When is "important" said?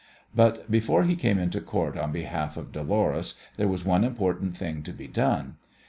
4.03-4.57